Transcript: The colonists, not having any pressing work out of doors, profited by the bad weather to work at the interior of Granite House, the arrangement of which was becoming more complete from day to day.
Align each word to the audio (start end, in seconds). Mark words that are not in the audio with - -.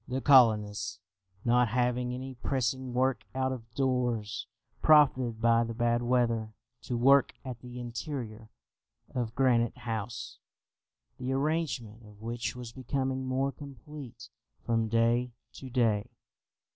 The 0.07 0.19
colonists, 0.19 0.97
not 1.45 1.67
having 1.67 2.11
any 2.11 2.33
pressing 2.33 2.91
work 2.91 3.23
out 3.35 3.51
of 3.51 3.69
doors, 3.75 4.47
profited 4.81 5.39
by 5.39 5.63
the 5.63 5.75
bad 5.75 6.01
weather 6.01 6.55
to 6.85 6.97
work 6.97 7.35
at 7.45 7.59
the 7.59 7.79
interior 7.79 8.49
of 9.13 9.35
Granite 9.35 9.77
House, 9.77 10.39
the 11.19 11.31
arrangement 11.33 12.01
of 12.07 12.19
which 12.19 12.55
was 12.55 12.71
becoming 12.71 13.27
more 13.27 13.51
complete 13.51 14.31
from 14.65 14.87
day 14.87 15.33
to 15.53 15.69
day. 15.69 16.09